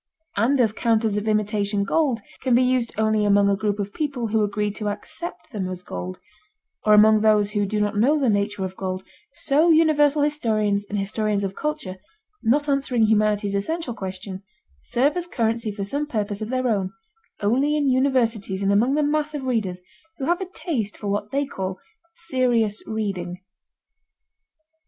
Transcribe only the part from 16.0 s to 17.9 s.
purposes of their own, only in